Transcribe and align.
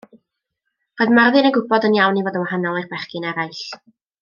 Roedd 1.01 1.13
Myrddin 1.19 1.49
yn 1.49 1.53
gwybod 1.59 1.85
yn 1.91 1.99
iawn 1.99 2.17
ei 2.21 2.25
fod 2.29 2.41
yn 2.41 2.45
wahanol 2.47 2.81
i'r 2.83 2.89
bechgyn 2.97 3.29
eraill. 3.35 3.63